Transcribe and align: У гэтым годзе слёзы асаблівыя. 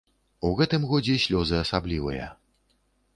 У 0.47 0.49
гэтым 0.61 0.87
годзе 0.93 1.17
слёзы 1.25 1.55
асаблівыя. 1.65 2.25